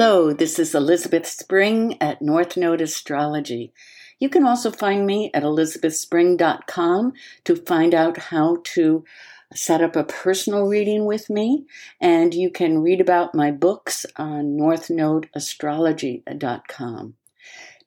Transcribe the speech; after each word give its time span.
Hello, 0.00 0.32
this 0.32 0.60
is 0.60 0.76
Elizabeth 0.76 1.26
Spring 1.26 2.00
at 2.00 2.22
North 2.22 2.56
Node 2.56 2.80
Astrology. 2.80 3.72
You 4.20 4.28
can 4.28 4.46
also 4.46 4.70
find 4.70 5.04
me 5.04 5.32
at 5.34 5.42
elizabethspring.com 5.42 7.14
to 7.42 7.56
find 7.56 7.92
out 7.92 8.16
how 8.16 8.58
to 8.62 9.04
set 9.52 9.82
up 9.82 9.96
a 9.96 10.04
personal 10.04 10.68
reading 10.68 11.04
with 11.04 11.28
me, 11.28 11.66
and 12.00 12.32
you 12.32 12.48
can 12.48 12.78
read 12.78 13.00
about 13.00 13.34
my 13.34 13.50
books 13.50 14.06
on 14.14 14.56
northnodeastrology.com. 14.56 17.14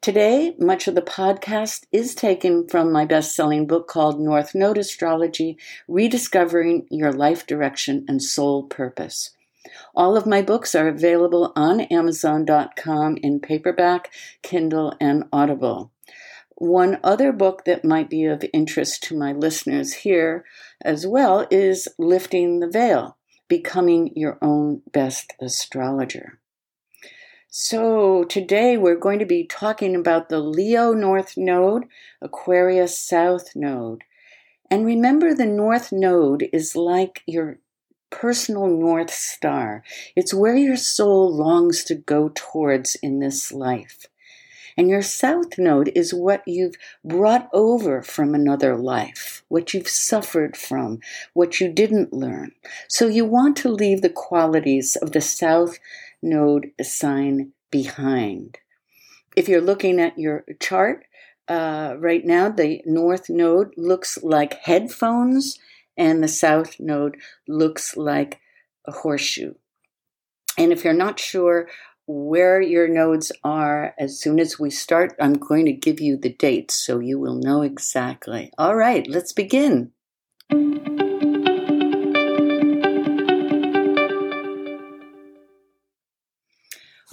Today, 0.02 0.54
much 0.59 0.89
of 0.89 0.96
the 0.96 1.02
podcast 1.02 1.86
is 1.93 2.14
taken 2.14 2.68
from 2.68 2.91
my 2.91 3.05
best 3.05 3.34
selling 3.34 3.68
book 3.68 3.88
called 3.88 4.20
North 4.20 4.54
Node 4.54 4.80
Astrology 4.80 5.57
Rediscovering 5.88 6.88
Your 6.91 7.14
Life 7.14 7.48
Direction 7.48 8.04
and 8.09 8.21
Soul 8.21 8.64
Purpose. 8.64 9.30
All 9.95 10.17
of 10.17 10.26
my 10.26 10.41
books 10.41 10.73
are 10.76 10.88
available 10.88 11.54
on 11.55 11.81
Amazon.com 11.81 13.17
in 13.17 13.40
paperback, 13.40 14.12
Kindle, 14.41 14.94
and 14.99 15.26
Audible. 15.31 15.91
One 16.55 16.99
other 17.03 17.31
book 17.31 17.66
that 17.66 17.84
might 17.84 18.09
be 18.09 18.26
of 18.26 18.45
interest 18.53 19.03
to 19.03 19.17
my 19.17 19.31
listeners 19.31 19.94
here 19.94 20.45
as 20.84 21.08
well 21.08 21.48
is 21.50 21.88
Lifting 21.98 22.59
the 22.59 22.70
Veil 22.70 23.17
Becoming 23.48 24.12
Your 24.16 24.38
Own 24.41 24.81
Best 24.91 25.34
Astrologer. 25.41 26.39
So, 27.50 28.23
today 28.23 28.78
we're 28.78 28.95
going 28.95 29.20
to 29.20 29.25
be 29.25 29.44
talking 29.45 29.95
about 29.95 30.30
the 30.30 30.39
Leo 30.39 30.94
North 30.94 31.36
Node, 31.36 31.86
Aquarius 32.22 32.98
South 32.98 33.55
Node. 33.55 34.03
And 34.70 34.86
remember, 34.86 35.34
the 35.34 35.45
North 35.45 35.91
Node 35.91 36.48
is 36.53 36.78
like 36.78 37.23
your 37.25 37.58
personal 38.12 38.68
North 38.68 39.12
Star. 39.12 39.84
It's 40.16 40.34
where 40.34 40.56
your 40.56 40.76
soul 40.76 41.36
longs 41.36 41.84
to 41.86 41.95
go 41.95 42.31
towards 42.36 42.95
in 42.95 43.20
this 43.20 43.52
life. 43.52 44.06
And 44.78 44.90
your 44.90 45.02
South 45.02 45.58
Node 45.58 45.92
is 45.95 46.14
what 46.14 46.44
you've 46.45 46.76
brought 47.03 47.50
over 47.52 48.02
from 48.02 48.34
another 48.34 48.76
life, 48.78 49.44
what 49.48 49.73
you've 49.73 49.90
suffered 49.90 50.56
from, 50.56 51.00
what 51.34 51.59
you 51.59 51.72
didn't 51.72 52.14
learn. 52.14 52.52
So 52.88 53.08
you 53.08 53.26
want 53.26 53.58
to 53.58 53.70
leave 53.70 54.02
the 54.02 54.09
qualities 54.09 54.96
of 54.96 55.12
the 55.12 55.22
South 55.22 55.78
Node 56.22 56.72
sign 56.81 57.52
behind. 57.70 58.59
If 59.36 59.50
you're 59.50 59.62
looking 59.62 60.00
at 60.00 60.18
your 60.18 60.46
chart, 60.59 61.06
uh, 61.48 61.96
right 61.98 62.25
now, 62.25 62.50
the 62.50 62.81
North 62.86 63.30
Node 63.30 63.73
looks 63.75 64.18
like 64.23 64.53
headphones 64.53 65.59
and 65.97 66.23
the 66.23 66.28
south 66.28 66.80
node 66.80 67.17
looks 67.47 67.97
like 67.97 68.39
a 68.86 68.92
horseshoe. 68.92 69.53
And 70.58 70.72
if 70.72 70.84
you're 70.84 70.94
not 70.94 71.20
sure 71.20 71.67
where 72.08 72.61
your 72.61 72.88
nodes 72.88 73.31
are, 73.44 73.94
as 73.97 74.19
soon 74.19 74.39
as 74.39 74.59
we 74.59 74.69
start, 74.69 75.16
I'm 75.19 75.34
going 75.34 75.66
to 75.66 75.72
give 75.72 76.02
you 76.02 76.17
the 76.17 76.34
dates 76.34 76.75
so 76.75 77.00
you 77.00 77.19
will 77.19 77.36
know 77.36 77.62
exactly. 77.62 78.52
All 78.58 78.75
right, 78.75 79.08
let's 79.08 79.34
begin. 79.34 79.92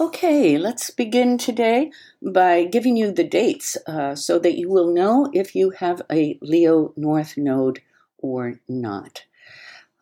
Okay, 0.01 0.57
let's 0.57 0.89
begin 0.91 1.37
today 1.37 1.91
by 2.21 2.63
giving 2.65 2.95
you 2.95 3.11
the 3.11 3.23
dates 3.23 3.77
uh, 3.85 4.15
so 4.15 4.39
that 4.39 4.57
you 4.57 4.69
will 4.69 4.93
know 4.93 5.29
if 5.33 5.55
you 5.55 5.71
have 5.71 6.01
a 6.11 6.37
Leo 6.41 6.93
North 6.95 7.37
Node 7.37 7.81
or 8.21 8.59
not. 8.67 9.23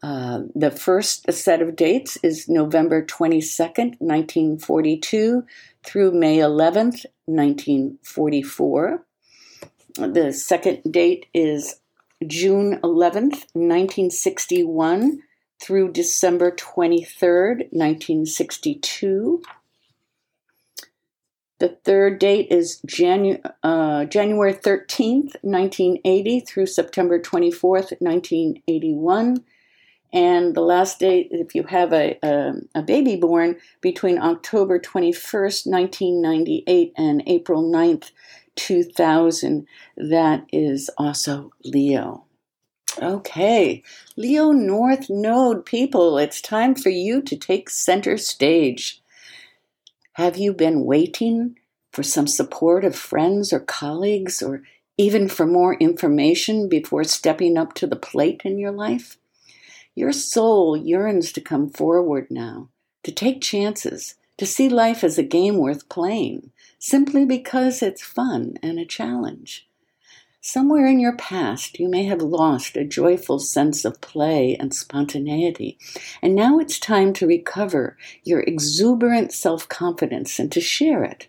Uh, 0.03 0.41
the 0.53 0.69
first 0.71 1.31
set 1.31 1.61
of 1.61 1.75
dates 1.75 2.17
is 2.23 2.47
November 2.47 3.03
22nd, 3.03 3.95
1942 3.99 5.43
through 5.83 6.11
May 6.11 6.37
11th, 6.37 7.05
1944. 7.25 9.03
The 9.95 10.31
second 10.31 10.91
date 10.91 11.25
is 11.33 11.79
June 12.25 12.79
11th, 12.83 13.45
1961 13.53 15.23
through 15.59 15.91
December 15.91 16.51
23rd, 16.51 17.71
1962. 17.71 19.41
The 21.59 21.69
third 21.83 22.19
date 22.19 22.47
is 22.51 22.81
Janu- 22.85 23.41
uh, 23.63 24.05
January 24.05 24.53
13th, 24.53 25.35
1980 25.41 26.39
through 26.41 26.67
September 26.67 27.19
24th, 27.19 27.93
1981. 27.99 29.43
And 30.13 30.55
the 30.55 30.61
last 30.61 30.99
date, 30.99 31.29
if 31.31 31.55
you 31.55 31.63
have 31.63 31.91
a, 31.93 32.17
a, 32.23 32.53
a, 32.75 32.81
baby 32.81 33.17
born 33.17 33.57
between 33.81 34.19
October 34.19 34.79
21st, 34.79 35.67
1998 35.67 36.93
and 36.95 37.23
April 37.25 37.63
9th, 37.63 38.11
2000, 38.55 39.67
that 39.97 40.45
is 40.53 40.89
also 40.97 41.51
Leo. 41.63 42.23
Okay, 43.01 43.83
Leo 44.15 44.51
North 44.51 45.07
Node 45.09 45.65
people, 45.65 46.17
it's 46.17 46.41
time 46.41 46.73
for 46.73 46.89
you 46.89 47.21
to 47.21 47.35
take 47.35 47.69
center 47.69 48.17
stage. 48.17 49.01
Have 50.17 50.35
you 50.35 50.51
been 50.51 50.83
waiting 50.83 51.59
for 51.91 52.01
some 52.01 52.25
support 52.25 52.83
of 52.83 52.95
friends 52.95 53.53
or 53.53 53.59
colleagues 53.59 54.41
or 54.41 54.63
even 54.97 55.29
for 55.29 55.45
more 55.45 55.75
information 55.75 56.67
before 56.67 57.03
stepping 57.03 57.55
up 57.55 57.75
to 57.75 57.85
the 57.85 57.95
plate 57.95 58.41
in 58.43 58.57
your 58.57 58.71
life? 58.71 59.17
Your 59.93 60.11
soul 60.11 60.75
yearns 60.75 61.31
to 61.33 61.39
come 61.39 61.69
forward 61.69 62.31
now, 62.31 62.69
to 63.03 63.11
take 63.11 63.43
chances, 63.43 64.15
to 64.37 64.47
see 64.47 64.69
life 64.69 65.03
as 65.03 65.19
a 65.19 65.23
game 65.23 65.59
worth 65.59 65.87
playing, 65.87 66.49
simply 66.79 67.23
because 67.23 67.83
it's 67.83 68.01
fun 68.01 68.57
and 68.63 68.79
a 68.79 68.85
challenge. 68.85 69.67
Somewhere 70.49 70.87
in 70.87 71.01
your 71.01 71.17
past, 71.17 71.77
you 71.77 71.89
may 71.89 72.05
have 72.05 72.21
lost 72.21 72.77
a 72.77 72.85
joyful 72.85 73.37
sense 73.37 73.83
of 73.83 73.99
play 73.99 74.55
and 74.57 74.73
spontaneity, 74.73 75.77
and 76.21 76.35
now 76.35 76.57
it's 76.57 76.79
time 76.79 77.11
to 77.15 77.27
recover 77.27 77.97
your 78.23 78.39
exuberant 78.39 79.33
self 79.33 79.67
confidence 79.67 80.39
and 80.39 80.49
to 80.53 80.61
share 80.61 81.03
it. 81.03 81.27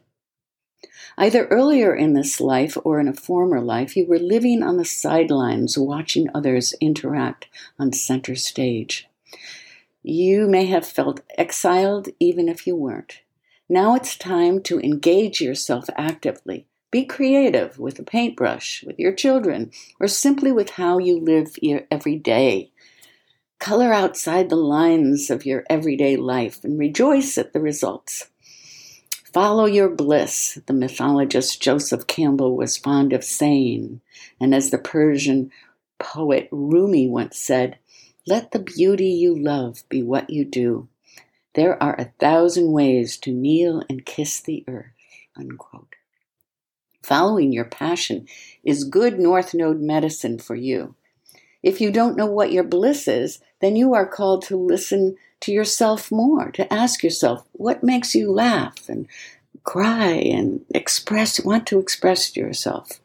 Either 1.17 1.49
earlier 1.49 1.93
in 1.93 2.13
this 2.13 2.41
life 2.41 2.79
or 2.85 3.01
in 3.01 3.09
a 3.09 3.13
former 3.13 3.61
life, 3.61 3.97
you 3.97 4.07
were 4.07 4.21
living 4.21 4.63
on 4.63 4.77
the 4.77 4.85
sidelines 4.85 5.77
watching 5.77 6.29
others 6.33 6.73
interact 6.81 7.49
on 7.77 7.93
center 7.93 8.37
stage. 8.37 9.09
You 10.01 10.47
may 10.47 10.67
have 10.67 10.87
felt 10.87 11.23
exiled 11.37 12.09
even 12.21 12.49
if 12.49 12.69
you 12.69 12.77
weren't. 12.77 13.23
Now 13.69 13.97
it's 13.97 14.17
time 14.17 14.63
to 14.63 14.79
engage 14.79 15.41
yourself 15.41 15.87
actively 15.97 16.68
be 16.91 17.05
creative 17.05 17.79
with 17.79 17.99
a 17.99 18.03
paintbrush, 18.03 18.83
with 18.85 18.99
your 18.99 19.13
children, 19.13 19.71
or 20.01 20.09
simply 20.09 20.53
with 20.53 20.71
how 20.71 20.99
you 20.99 21.21
live 21.21 21.57
your 21.61 21.83
every 21.91 22.17
day. 22.17 22.71
Color 23.59 23.93
outside 23.93 24.49
the 24.49 24.57
lines 24.57 25.31
of 25.31 25.45
your 25.45 25.65
everyday 25.69 26.17
life 26.17 26.65
and 26.65 26.79
rejoice 26.79 27.37
at 27.37 27.53
the 27.53 27.61
results. 27.61 28.31
Follow 29.33 29.67
your 29.67 29.91
bliss, 29.91 30.59
the 30.67 30.73
mythologist 30.73 31.61
Joseph 31.61 32.07
Campbell 32.07 32.57
was 32.57 32.79
fond 32.79 33.13
of 33.13 33.23
saying, 33.23 34.01
and 34.41 34.55
as 34.55 34.71
the 34.71 34.79
Persian 34.79 35.51
poet 35.99 36.49
Rumi 36.51 37.09
once 37.09 37.37
said, 37.37 37.79
let 38.27 38.53
the 38.53 38.59
beauty 38.59 39.09
you 39.09 39.37
love 39.37 39.83
be 39.89 40.03
what 40.03 40.31
you 40.31 40.45
do. 40.45 40.89
There 41.55 41.83
are 41.83 41.97
a 41.99 42.13
thousand 42.19 42.73
ways 42.73 43.17
to 43.19 43.33
kneel 43.33 43.83
and 43.89 44.07
kiss 44.07 44.41
the 44.41 44.65
earth. 44.69 44.93
Unquote. 45.37 45.98
Following 47.09 47.53
your 47.53 47.65
passion 47.65 48.29
is 48.63 48.85
good 48.85 49.19
North 49.19 49.55
Node 49.55 49.81
medicine 49.81 50.39
for 50.39 50.55
you. 50.55 50.95
If 51.63 51.81
you 51.81 51.91
don't 51.91 52.19
know 52.19 52.27
what 52.27 52.53
your 52.53 52.65
bliss 52.65 53.09
is, 53.09 53.41
then 53.63 53.77
you 53.77 53.95
are 53.95 54.07
called 54.07 54.43
to 54.43 54.59
listen 54.59 55.17
to 55.41 55.51
yourself 55.51 56.13
more, 56.13 56.51
to 56.51 56.71
ask 56.71 57.03
yourself 57.03 57.47
what 57.53 57.83
makes 57.83 58.15
you 58.15 58.31
laugh 58.31 58.91
and 58.91 59.07
cry 59.65 60.11
and 60.11 60.67
express, 60.75 61.43
want 61.43 61.67
to 61.69 61.79
express 61.79 62.37
yourself. 62.37 63.01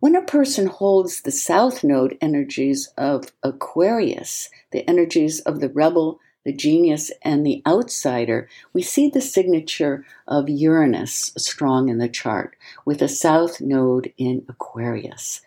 When 0.00 0.16
a 0.16 0.22
person 0.22 0.66
holds 0.66 1.20
the 1.20 1.30
South 1.30 1.84
Node 1.84 2.18
energies 2.20 2.88
of 2.98 3.30
Aquarius, 3.44 4.50
the 4.72 4.84
energies 4.90 5.38
of 5.38 5.60
the 5.60 5.68
rebel, 5.68 6.18
the 6.48 6.52
genius, 6.54 7.12
and 7.20 7.44
the 7.44 7.60
outsider, 7.66 8.48
we 8.72 8.80
see 8.80 9.10
the 9.10 9.20
signature 9.20 10.06
of 10.26 10.48
Uranus 10.48 11.30
strong 11.36 11.90
in 11.90 11.98
the 11.98 12.08
chart 12.08 12.56
with 12.86 13.02
a 13.02 13.08
south 13.08 13.60
node 13.60 14.14
in 14.16 14.46
Aquarius. 14.48 15.42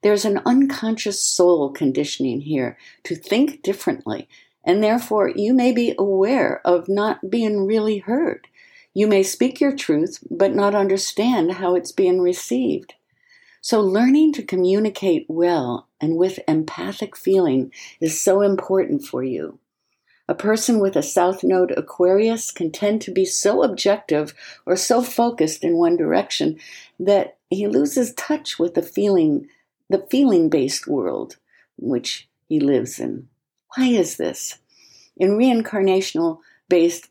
There's 0.00 0.24
an 0.24 0.40
unconscious 0.46 1.20
soul 1.20 1.68
conditioning 1.68 2.40
here 2.40 2.78
to 3.04 3.14
think 3.14 3.62
differently, 3.62 4.26
and 4.64 4.82
therefore 4.82 5.28
you 5.28 5.52
may 5.52 5.70
be 5.70 5.94
aware 5.98 6.62
of 6.64 6.88
not 6.88 7.28
being 7.28 7.66
really 7.66 7.98
heard. 7.98 8.46
You 8.94 9.06
may 9.06 9.22
speak 9.22 9.60
your 9.60 9.76
truth, 9.76 10.24
but 10.30 10.54
not 10.54 10.74
understand 10.74 11.52
how 11.52 11.74
it's 11.74 11.92
being 11.92 12.22
received. 12.22 12.94
So, 13.60 13.82
learning 13.82 14.32
to 14.32 14.42
communicate 14.42 15.26
well 15.28 15.88
and 16.00 16.16
with 16.16 16.40
empathic 16.48 17.18
feeling 17.18 17.70
is 18.00 18.18
so 18.18 18.40
important 18.40 19.04
for 19.04 19.22
you. 19.22 19.58
A 20.28 20.34
person 20.34 20.78
with 20.78 20.94
a 20.94 21.02
South 21.02 21.42
Node 21.42 21.72
Aquarius 21.76 22.50
can 22.50 22.70
tend 22.70 23.00
to 23.02 23.10
be 23.10 23.24
so 23.24 23.62
objective 23.62 24.34
or 24.66 24.76
so 24.76 25.02
focused 25.02 25.64
in 25.64 25.78
one 25.78 25.96
direction 25.96 26.58
that 27.00 27.38
he 27.48 27.66
loses 27.66 28.12
touch 28.12 28.58
with 28.58 28.74
the 28.74 28.82
feeling, 28.82 29.48
the 29.88 30.06
feeling 30.10 30.50
based 30.50 30.86
world 30.86 31.36
in 31.80 31.88
which 31.88 32.28
he 32.46 32.60
lives 32.60 32.98
in. 32.98 33.28
Why 33.74 33.86
is 33.86 34.16
this? 34.16 34.58
In 35.16 35.30
reincarnational 35.30 36.40
based 36.68 37.08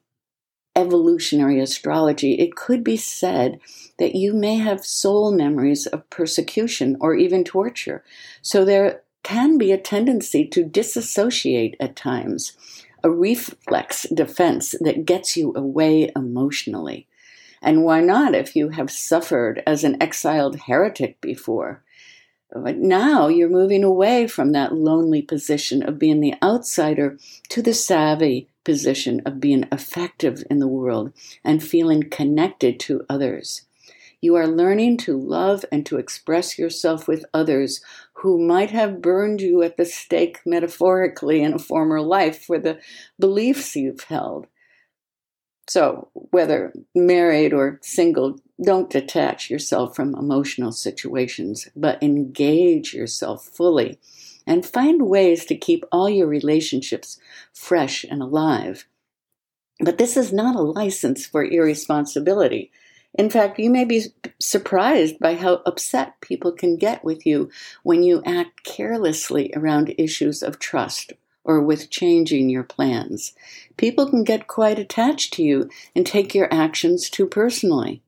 evolutionary 0.76 1.60
astrology, 1.60 2.34
it 2.34 2.56
could 2.56 2.84
be 2.84 2.98
said 2.98 3.60
that 3.98 4.14
you 4.14 4.32
may 4.34 4.58
have 4.58 4.86
soul 4.86 5.32
memories 5.32 5.88
of 5.88 6.08
persecution 6.12 6.96
or 7.00 7.16
even 7.16 7.44
torture. 7.44 8.04
So 8.44 8.64
there 8.64 9.02
can 9.24 9.58
be 9.58 9.72
a 9.72 9.78
tendency 9.78 10.48
to 10.48 10.64
disassociate 10.64 11.76
at 11.80 11.96
times, 11.96 12.54
a 13.08 13.10
reflex 13.10 14.06
defense 14.14 14.76
that 14.82 15.06
gets 15.06 15.38
you 15.38 15.54
away 15.56 16.12
emotionally. 16.14 17.08
And 17.62 17.86
why 17.86 18.02
not 18.02 18.36
if 18.36 18.54
you 18.54 18.70
have 18.70 18.92
suffered 18.92 19.64
as 19.66 19.86
an 19.86 20.04
exiled 20.04 20.60
heretic 20.60 21.22
before? 21.22 21.82
But 22.54 22.76
now 22.76 23.30
you're 23.30 23.48
moving 23.48 23.86
away 23.86 24.28
from 24.28 24.52
that 24.52 24.74
lonely 24.74 25.22
position 25.22 25.82
of 25.84 25.98
being 25.98 26.20
the 26.20 26.36
outsider 26.44 27.18
to 27.48 27.62
the 27.62 27.74
savvy 27.74 28.50
position 28.66 29.22
of 29.26 29.40
being 29.40 29.64
effective 29.72 30.44
in 30.50 30.60
the 30.60 30.68
world 30.68 31.14
and 31.46 31.64
feeling 31.64 32.10
connected 32.10 32.78
to 32.82 33.06
others. 33.10 33.67
You 34.22 34.36
are 34.36 34.48
learning 34.48 34.98
to 34.98 35.18
love 35.18 35.64
and 35.72 35.86
to 35.86 35.98
express 35.98 36.58
yourself 36.58 37.08
with 37.08 37.26
others 37.34 37.82
who 38.14 38.40
might 38.40 38.72
have 38.72 39.02
burned 39.02 39.42
you 39.42 39.62
at 39.62 39.78
the 39.78 39.86
stake 39.86 40.40
metaphorically 40.46 41.44
in 41.44 41.54
a 41.54 41.60
former 41.60 42.02
life 42.02 42.44
for 42.44 42.58
the 42.58 42.80
beliefs 43.20 43.76
you've 43.76 44.04
held. 44.04 44.48
So, 45.70 46.10
whether 46.14 46.74
married 46.96 47.54
or 47.54 47.80
single, 47.84 48.40
don't 48.64 48.90
detach 48.90 49.50
yourself 49.50 49.96
from 49.96 50.16
emotional 50.16 50.72
situations, 50.72 51.68
but 51.76 52.02
engage 52.02 52.94
yourself 52.94 53.46
fully 53.46 54.00
and 54.48 54.66
find 54.66 55.10
ways 55.10 55.46
to 55.46 55.58
keep 55.58 55.84
all 55.92 56.10
your 56.10 56.28
relationships 56.28 57.20
fresh 57.54 58.06
and 58.06 58.22
alive. 58.22 58.88
But 59.80 59.98
this 59.98 60.18
is 60.18 60.34
not 60.34 60.56
a 60.56 60.62
license 60.62 61.26
for 61.26 61.44
irresponsibility. 61.44 62.72
In 63.18 63.32
fact, 63.32 63.58
you 63.58 63.72
may 63.72 63.84
be 63.84 64.04
surprised 64.40 65.20
by 65.20 65.36
how 65.36 65.62
upset 65.66 66.22
people 66.22 66.52
can 66.52 66.78
get 66.78 67.04
with 67.04 67.26
you 67.26 67.50
when 67.82 68.04
you 68.04 68.22
act 68.26 68.64
carelessly 68.64 69.52
around 69.56 69.96
issues 69.98 70.44
of 70.44 70.60
trust 70.60 71.14
or 71.44 71.60
with 71.60 71.90
changing 71.90 72.50
your 72.50 72.64
plans. 72.64 73.34
People 73.76 74.08
can 74.08 74.24
get 74.24 74.48
quite 74.48 74.78
attached 74.78 75.34
to 75.34 75.44
you 75.44 75.68
and 75.96 76.06
take 76.06 76.36
your 76.36 76.54
actions 76.54 77.10
too 77.10 77.26
personally. 77.26 78.04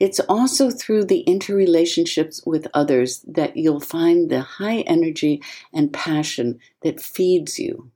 It's 0.00 0.20
also 0.20 0.70
through 0.70 1.04
the 1.04 1.24
interrelationships 1.28 2.46
with 2.46 2.66
others 2.72 3.24
that 3.28 3.56
you'll 3.56 3.80
find 3.80 4.30
the 4.30 4.40
high 4.40 4.80
energy 4.80 5.42
and 5.74 5.92
passion 5.92 6.58
that 6.82 7.00
feeds 7.00 7.58
you. 7.58 7.90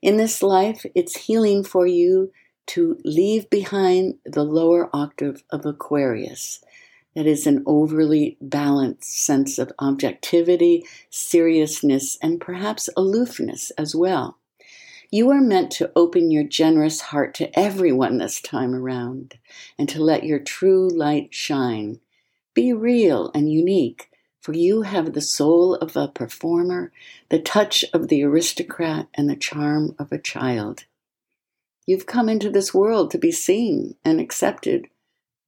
In 0.00 0.18
this 0.18 0.42
life, 0.42 0.86
it's 0.94 1.24
healing 1.26 1.64
for 1.64 1.86
you 1.86 2.30
to 2.66 2.98
leave 3.04 3.48
behind 3.50 4.18
the 4.24 4.44
lower 4.44 4.90
octave 4.92 5.42
of 5.50 5.64
Aquarius. 5.64 6.62
That 7.14 7.26
is 7.26 7.46
an 7.46 7.62
overly 7.64 8.36
balanced 8.40 9.24
sense 9.24 9.58
of 9.58 9.72
objectivity, 9.78 10.84
seriousness, 11.08 12.18
and 12.22 12.40
perhaps 12.40 12.90
aloofness 12.96 13.70
as 13.78 13.94
well. 13.94 14.38
You 15.10 15.30
are 15.30 15.40
meant 15.40 15.70
to 15.72 15.92
open 15.96 16.30
your 16.30 16.44
generous 16.44 17.00
heart 17.00 17.32
to 17.34 17.58
everyone 17.58 18.18
this 18.18 18.40
time 18.40 18.74
around 18.74 19.38
and 19.78 19.88
to 19.88 20.02
let 20.02 20.24
your 20.24 20.40
true 20.40 20.88
light 20.88 21.28
shine. 21.32 22.00
Be 22.54 22.72
real 22.72 23.30
and 23.34 23.50
unique, 23.50 24.10
for 24.40 24.52
you 24.52 24.82
have 24.82 25.12
the 25.12 25.20
soul 25.20 25.76
of 25.76 25.96
a 25.96 26.08
performer, 26.08 26.92
the 27.28 27.38
touch 27.38 27.84
of 27.92 28.08
the 28.08 28.24
aristocrat, 28.24 29.06
and 29.14 29.30
the 29.30 29.36
charm 29.36 29.94
of 29.98 30.10
a 30.10 30.18
child. 30.18 30.84
You've 31.86 32.06
come 32.06 32.28
into 32.28 32.50
this 32.50 32.74
world 32.74 33.10
to 33.12 33.18
be 33.18 33.30
seen 33.30 33.94
and 34.04 34.20
accepted 34.20 34.88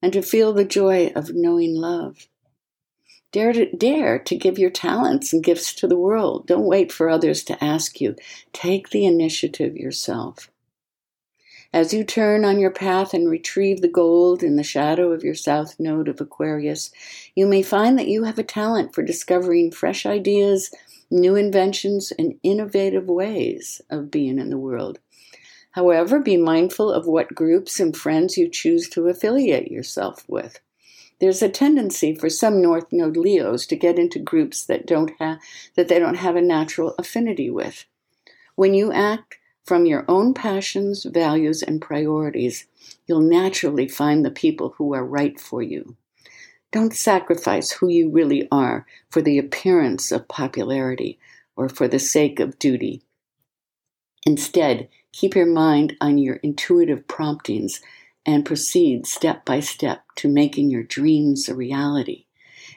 and 0.01 0.13
to 0.13 0.21
feel 0.21 0.53
the 0.53 0.65
joy 0.65 1.11
of 1.15 1.35
knowing 1.35 1.75
love. 1.75 2.27
Dare 3.31 3.53
to, 3.53 3.75
dare 3.75 4.17
to 4.17 4.35
give 4.35 4.57
your 4.57 4.71
talents 4.71 5.33
and 5.33 5.43
gifts 5.43 5.73
to 5.75 5.87
the 5.87 5.97
world. 5.97 6.47
Don't 6.47 6.65
wait 6.65 6.91
for 6.91 7.09
others 7.09 7.43
to 7.43 7.63
ask 7.63 8.01
you. 8.01 8.15
Take 8.53 8.89
the 8.89 9.05
initiative 9.05 9.75
yourself. 9.75 10.49
As 11.71 11.93
you 11.93 12.03
turn 12.03 12.43
on 12.45 12.57
your 12.57 12.71
path 12.71 13.13
and 13.13 13.29
retrieve 13.29 13.81
the 13.81 13.87
gold 13.87 14.41
in 14.41 14.55
the 14.55 14.63
shadow 14.63 15.11
of 15.11 15.23
your 15.23 15.35
south 15.35 15.79
node 15.79 16.07
of 16.07 16.19
Aquarius, 16.19 16.89
you 17.35 17.45
may 17.45 17.61
find 17.61 17.99
that 17.99 18.07
you 18.07 18.23
have 18.23 18.39
a 18.39 18.43
talent 18.43 18.95
for 18.95 19.03
discovering 19.03 19.69
fresh 19.69 20.07
ideas, 20.07 20.73
new 21.11 21.35
inventions, 21.35 22.11
and 22.17 22.39
innovative 22.41 23.05
ways 23.05 23.81
of 23.91 24.09
being 24.09 24.39
in 24.39 24.49
the 24.49 24.57
world. 24.57 24.97
However, 25.79 26.19
be 26.19 26.35
mindful 26.35 26.91
of 26.91 27.07
what 27.07 27.33
groups 27.33 27.79
and 27.79 27.95
friends 27.95 28.37
you 28.37 28.49
choose 28.49 28.89
to 28.89 29.07
affiliate 29.07 29.71
yourself 29.71 30.25
with. 30.27 30.59
There's 31.21 31.41
a 31.41 31.47
tendency 31.47 32.13
for 32.13 32.29
some 32.29 32.61
North 32.61 32.87
Node 32.91 33.15
Leos 33.15 33.65
to 33.67 33.77
get 33.77 33.97
into 33.97 34.19
groups 34.19 34.65
that 34.65 34.85
don't 34.85 35.17
that 35.17 35.39
they 35.75 35.97
don't 35.97 36.17
have 36.17 36.35
a 36.35 36.41
natural 36.41 36.95
affinity 36.99 37.49
with. 37.49 37.85
When 38.55 38.73
you 38.73 38.91
act 38.91 39.37
from 39.63 39.85
your 39.85 40.03
own 40.09 40.33
passions, 40.33 41.05
values, 41.05 41.63
and 41.63 41.81
priorities, 41.81 42.67
you'll 43.07 43.21
naturally 43.21 43.87
find 43.87 44.25
the 44.25 44.31
people 44.31 44.75
who 44.77 44.93
are 44.93 45.05
right 45.05 45.39
for 45.39 45.61
you. 45.61 45.95
Don't 46.73 46.93
sacrifice 46.93 47.71
who 47.71 47.87
you 47.87 48.09
really 48.09 48.49
are 48.51 48.85
for 49.09 49.21
the 49.21 49.37
appearance 49.37 50.11
of 50.11 50.27
popularity 50.27 51.19
or 51.55 51.69
for 51.69 51.87
the 51.87 51.99
sake 51.99 52.41
of 52.41 52.59
duty. 52.59 53.01
Instead, 54.25 54.89
keep 55.11 55.35
your 55.35 55.45
mind 55.45 55.95
on 56.01 56.17
your 56.17 56.35
intuitive 56.37 57.07
promptings 57.07 57.81
and 58.25 58.45
proceed 58.45 59.07
step 59.07 59.45
by 59.45 59.59
step 59.59 60.03
to 60.15 60.27
making 60.27 60.69
your 60.69 60.83
dreams 60.83 61.49
a 61.49 61.55
reality. 61.55 62.25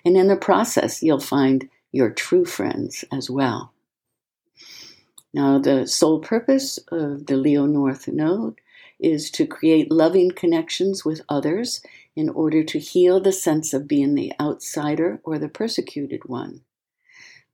And 0.05 0.17
in 0.17 0.29
the 0.29 0.37
process, 0.37 1.02
you'll 1.02 1.20
find 1.20 1.69
your 1.90 2.11
true 2.11 2.44
friends 2.44 3.05
as 3.12 3.29
well. 3.29 3.73
Now, 5.34 5.58
the 5.58 5.87
sole 5.87 6.20
purpose 6.20 6.79
of 6.88 7.26
the 7.26 7.37
Leo 7.37 7.67
North 7.67 8.08
Node 8.08 8.61
is 8.99 9.30
to 9.33 9.47
create 9.47 9.90
loving 9.90 10.30
connections 10.30 11.04
with 11.04 11.23
others 11.28 11.83
in 12.14 12.28
order 12.28 12.62
to 12.62 12.78
heal 12.78 13.21
the 13.21 13.33
sense 13.33 13.73
of 13.73 13.88
being 13.88 14.14
the 14.14 14.33
outsider 14.40 15.21
or 15.25 15.38
the 15.38 15.49
persecuted 15.49 16.26
one. 16.26 16.62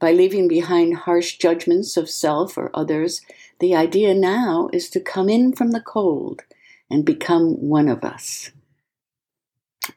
By 0.01 0.13
leaving 0.13 0.47
behind 0.47 0.97
harsh 0.97 1.39
judgments 1.39 1.97
of 1.97 2.09
self 2.09 2.57
or 2.57 2.71
others, 2.73 3.21
the 3.59 3.75
idea 3.75 4.15
now 4.15 4.71
is 4.73 4.89
to 4.91 5.01
come 5.01 5.29
in 5.29 5.53
from 5.53 5.73
the 5.73 5.81
cold 5.81 6.45
and 6.89 7.05
become 7.05 7.55
one 7.69 7.89
of 7.89 8.05
us. 8.05 8.53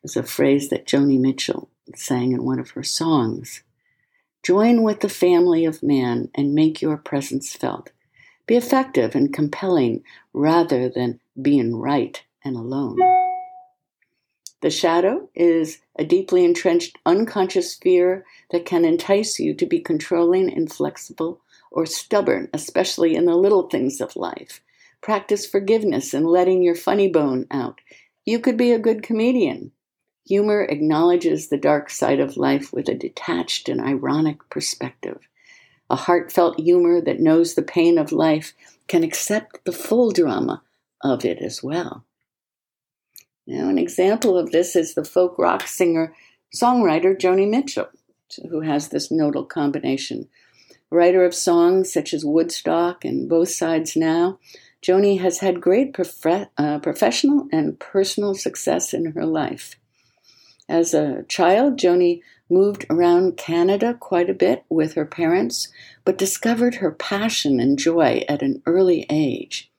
It's 0.03 0.15
a 0.15 0.23
phrase 0.23 0.69
that 0.69 0.87
Joni 0.87 1.19
Mitchell 1.19 1.69
sang 1.95 2.31
in 2.31 2.43
one 2.43 2.59
of 2.59 2.71
her 2.71 2.83
songs. 2.83 3.61
Join 4.41 4.81
with 4.81 5.01
the 5.01 5.09
family 5.09 5.65
of 5.65 5.83
man 5.83 6.29
and 6.33 6.55
make 6.55 6.81
your 6.81 6.97
presence 6.97 7.55
felt. 7.55 7.91
Be 8.47 8.55
effective 8.55 9.13
and 9.13 9.31
compelling 9.31 10.03
rather 10.33 10.89
than 10.89 11.19
being 11.39 11.75
right 11.75 12.23
and 12.43 12.55
alone. 12.55 13.20
The 14.61 14.69
shadow 14.69 15.29
is 15.33 15.79
a 15.97 16.05
deeply 16.05 16.45
entrenched 16.45 16.97
unconscious 17.05 17.73
fear 17.75 18.25
that 18.51 18.65
can 18.65 18.85
entice 18.85 19.39
you 19.39 19.55
to 19.55 19.65
be 19.65 19.79
controlling, 19.79 20.49
inflexible, 20.49 21.41
or 21.71 21.85
stubborn, 21.85 22.49
especially 22.53 23.15
in 23.15 23.25
the 23.25 23.35
little 23.35 23.69
things 23.69 23.99
of 23.99 24.15
life. 24.15 24.61
Practice 25.01 25.47
forgiveness 25.47 26.13
and 26.13 26.27
letting 26.27 26.61
your 26.61 26.75
funny 26.75 27.07
bone 27.07 27.47
out. 27.49 27.81
You 28.23 28.39
could 28.39 28.55
be 28.55 28.71
a 28.71 28.79
good 28.79 29.01
comedian. 29.01 29.71
Humor 30.27 30.63
acknowledges 30.65 31.47
the 31.47 31.57
dark 31.57 31.89
side 31.89 32.19
of 32.19 32.37
life 32.37 32.71
with 32.71 32.87
a 32.87 32.93
detached 32.93 33.67
and 33.67 33.81
ironic 33.81 34.47
perspective. 34.51 35.19
A 35.89 35.95
heartfelt 35.95 36.59
humor 36.59 37.01
that 37.01 37.19
knows 37.19 37.55
the 37.55 37.63
pain 37.63 37.97
of 37.97 38.11
life 38.11 38.53
can 38.87 39.03
accept 39.03 39.65
the 39.65 39.71
full 39.71 40.11
drama 40.11 40.61
of 41.03 41.25
it 41.25 41.39
as 41.39 41.63
well. 41.63 42.05
Now, 43.51 43.67
an 43.67 43.77
example 43.77 44.37
of 44.37 44.51
this 44.51 44.77
is 44.77 44.93
the 44.93 45.03
folk 45.03 45.37
rock 45.37 45.67
singer 45.67 46.15
songwriter 46.55 47.19
Joni 47.19 47.49
Mitchell, 47.49 47.89
who 48.49 48.61
has 48.61 48.87
this 48.87 49.11
nodal 49.11 49.43
combination. 49.43 50.29
Writer 50.89 51.25
of 51.25 51.35
songs 51.35 51.91
such 51.91 52.13
as 52.13 52.23
Woodstock 52.23 53.03
and 53.03 53.27
Both 53.27 53.49
Sides 53.49 53.97
Now, 53.97 54.39
Joni 54.81 55.19
has 55.19 55.39
had 55.39 55.59
great 55.59 55.93
uh, 56.57 56.79
professional 56.79 57.49
and 57.51 57.77
personal 57.77 58.35
success 58.35 58.93
in 58.93 59.11
her 59.11 59.25
life. 59.25 59.75
As 60.69 60.93
a 60.93 61.23
child, 61.23 61.77
Joni 61.77 62.21
moved 62.49 62.85
around 62.89 63.35
Canada 63.35 63.93
quite 63.93 64.29
a 64.29 64.33
bit 64.33 64.63
with 64.69 64.93
her 64.93 65.05
parents, 65.05 65.67
but 66.05 66.17
discovered 66.17 66.75
her 66.75 66.91
passion 66.91 67.59
and 67.59 67.77
joy 67.77 68.23
at 68.29 68.41
an 68.41 68.63
early 68.65 69.05
age. 69.09 69.69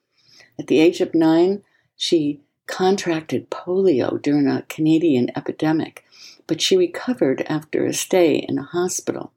At 0.59 0.67
the 0.67 0.79
age 0.79 1.01
of 1.01 1.15
nine, 1.15 1.63
she 1.95 2.42
contracted 2.67 3.49
polio 3.49 4.21
during 4.21 4.47
a 4.47 4.65
Canadian 4.69 5.29
epidemic, 5.35 6.05
but 6.47 6.61
she 6.61 6.77
recovered 6.77 7.41
after 7.47 7.85
a 7.85 7.93
stay 7.93 8.35
in 8.35 8.57
a 8.57 8.63
hospital. 8.63 9.31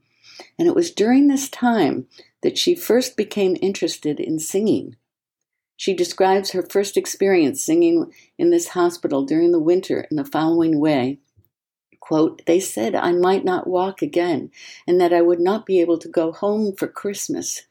And 0.58 0.68
it 0.68 0.74
was 0.74 0.90
during 0.90 1.28
this 1.28 1.48
time 1.48 2.06
that 2.42 2.58
she 2.58 2.74
first 2.74 3.16
became 3.16 3.56
interested 3.60 4.20
in 4.20 4.38
singing. 4.38 4.96
She 5.76 5.94
describes 5.94 6.52
her 6.52 6.62
first 6.62 6.96
experience 6.96 7.64
singing 7.64 8.12
in 8.38 8.50
this 8.50 8.68
hospital 8.68 9.24
during 9.24 9.52
the 9.52 9.60
winter 9.60 10.06
in 10.10 10.16
the 10.16 10.24
following 10.24 10.80
way 10.80 11.18
quote, 12.06 12.42
They 12.46 12.60
said 12.60 12.94
I 12.94 13.10
might 13.10 13.44
not 13.44 13.66
walk 13.66 14.00
again 14.00 14.50
and 14.86 15.00
that 15.00 15.12
I 15.12 15.22
would 15.22 15.40
not 15.40 15.66
be 15.66 15.80
able 15.80 15.98
to 15.98 16.08
go 16.08 16.30
home 16.30 16.72
for 16.76 16.86
Christmas. 16.86 17.62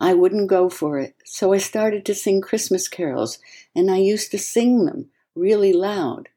I 0.00 0.14
wouldn't 0.14 0.48
go 0.48 0.68
for 0.68 0.98
it, 0.98 1.14
so 1.24 1.52
I 1.52 1.58
started 1.58 2.04
to 2.06 2.14
sing 2.14 2.40
Christmas 2.40 2.88
carols, 2.88 3.38
and 3.76 3.90
I 3.90 3.98
used 3.98 4.30
to 4.30 4.38
sing 4.38 4.86
them 4.86 5.10
really 5.34 5.72
loud. 5.72 6.28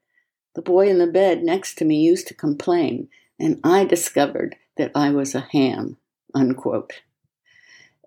The 0.54 0.62
boy 0.62 0.88
in 0.88 0.98
the 0.98 1.06
bed 1.06 1.42
next 1.42 1.76
to 1.78 1.84
me 1.84 2.00
used 2.00 2.28
to 2.28 2.34
complain, 2.34 3.08
and 3.38 3.60
I 3.64 3.84
discovered 3.84 4.56
that 4.76 4.92
I 4.94 5.10
was 5.10 5.34
a 5.34 5.48
ham. 5.52 5.96
Unquote. 6.34 7.02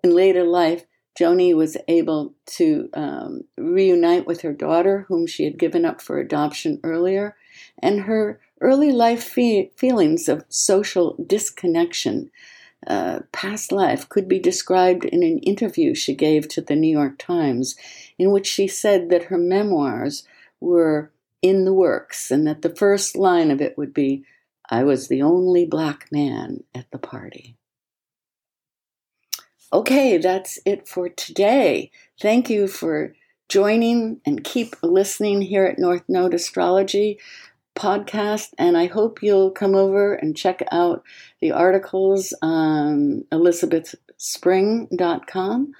In 0.04 0.14
later 0.14 0.44
life, 0.44 0.84
Joni 1.18 1.54
was 1.54 1.76
able 1.88 2.34
to 2.46 2.88
um, 2.94 3.42
reunite 3.56 4.26
with 4.26 4.42
her 4.42 4.52
daughter, 4.52 5.06
whom 5.08 5.26
she 5.26 5.44
had 5.44 5.58
given 5.58 5.84
up 5.84 6.00
for 6.00 6.18
adoption 6.18 6.78
earlier, 6.84 7.36
and 7.80 8.02
her 8.02 8.40
early 8.60 8.92
life 8.92 9.24
fe- 9.24 9.72
feelings 9.76 10.28
of 10.28 10.44
social 10.48 11.16
disconnection, 11.26 12.30
uh, 12.86 13.20
past 13.32 13.72
life, 13.72 14.08
could 14.08 14.28
be 14.28 14.38
described 14.38 15.04
in 15.04 15.22
an 15.22 15.38
interview 15.38 15.94
she 15.94 16.14
gave 16.14 16.48
to 16.48 16.60
the 16.60 16.76
New 16.76 16.90
York 16.90 17.18
Times, 17.18 17.76
in 18.18 18.30
which 18.30 18.46
she 18.46 18.68
said 18.68 19.10
that 19.10 19.24
her 19.24 19.38
memoirs 19.38 20.24
were 20.60 21.10
in 21.42 21.64
the 21.64 21.74
works 21.74 22.30
and 22.30 22.46
that 22.46 22.62
the 22.62 22.74
first 22.74 23.16
line 23.16 23.50
of 23.50 23.60
it 23.60 23.76
would 23.76 23.94
be, 23.94 24.24
I 24.70 24.84
was 24.84 25.08
the 25.08 25.22
only 25.22 25.64
black 25.64 26.08
man 26.10 26.64
at 26.74 26.90
the 26.90 26.98
party. 26.98 27.56
Okay, 29.72 30.16
that's 30.16 30.58
it 30.64 30.88
for 30.88 31.08
today. 31.08 31.90
Thank 32.20 32.48
you 32.48 32.68
for 32.68 33.14
joining 33.48 34.20
and 34.26 34.44
keep 34.44 34.76
listening 34.82 35.42
here 35.42 35.64
at 35.64 35.78
North 35.78 36.04
Node 36.08 36.34
Astrology 36.34 37.18
podcast. 37.78 38.52
And 38.58 38.76
I 38.76 38.86
hope 38.86 39.22
you'll 39.22 39.52
come 39.52 39.74
over 39.74 40.14
and 40.14 40.36
check 40.36 40.62
out 40.72 41.02
the 41.40 41.52
articles 41.52 42.34
on 42.42 43.24
elizabethspring.com. 43.32 45.72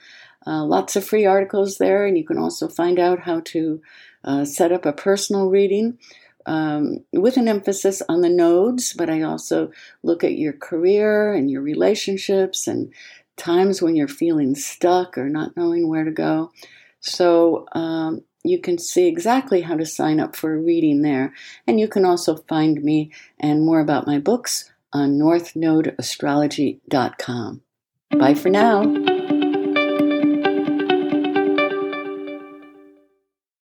Uh, 0.46 0.64
lots 0.64 0.94
of 0.96 1.04
free 1.04 1.26
articles 1.26 1.76
there, 1.78 2.06
and 2.06 2.16
you 2.16 2.24
can 2.24 2.38
also 2.38 2.68
find 2.68 2.98
out 2.98 3.20
how 3.20 3.40
to 3.40 3.82
uh, 4.24 4.44
set 4.44 4.72
up 4.72 4.86
a 4.86 4.92
personal 4.92 5.50
reading. 5.50 5.98
Um, 6.46 7.04
with 7.12 7.36
an 7.36 7.46
emphasis 7.46 8.02
on 8.08 8.22
the 8.22 8.30
nodes, 8.30 8.94
but 8.94 9.10
I 9.10 9.20
also 9.20 9.70
look 10.02 10.24
at 10.24 10.38
your 10.38 10.54
career 10.54 11.34
and 11.34 11.50
your 11.50 11.60
relationships 11.60 12.66
and 12.66 12.90
times 13.36 13.82
when 13.82 13.96
you're 13.96 14.08
feeling 14.08 14.54
stuck 14.54 15.18
or 15.18 15.28
not 15.28 15.58
knowing 15.58 15.88
where 15.88 16.04
to 16.04 16.10
go. 16.10 16.50
So 17.00 17.66
um, 17.72 18.22
you 18.48 18.58
can 18.58 18.78
see 18.78 19.06
exactly 19.06 19.60
how 19.62 19.76
to 19.76 19.86
sign 19.86 20.20
up 20.20 20.36
for 20.36 20.54
a 20.54 20.58
reading 20.58 21.02
there. 21.02 21.34
And 21.66 21.80
you 21.80 21.88
can 21.88 22.04
also 22.04 22.36
find 22.48 22.82
me 22.82 23.10
and 23.38 23.64
more 23.64 23.80
about 23.80 24.06
my 24.06 24.18
books 24.18 24.70
on 24.92 25.18
northnodeastrology.com. 25.18 27.62
Bye 28.10 28.34
for 28.34 28.48
now. 28.48 29.07